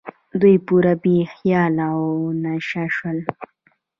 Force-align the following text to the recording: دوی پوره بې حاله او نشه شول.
دوی 0.39 0.55
پوره 0.65 0.93
بې 1.01 1.17
حاله 1.33 1.87
او 1.95 2.03
نشه 2.43 2.85
شول. 2.95 3.17